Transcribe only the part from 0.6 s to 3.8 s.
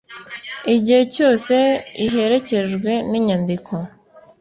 igihe cyose iherekejwe n’inyandiko